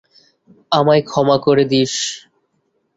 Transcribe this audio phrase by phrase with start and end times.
[0.71, 1.93] আমায় ক্ষমা করে দিস।